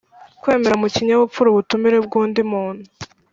kwemera 0.41 0.75
mu 0.81 0.87
kinyabupfura 0.95 1.47
ubutumire 1.49 1.97
bw‘undi 2.05 2.41
muntu, 2.51 2.83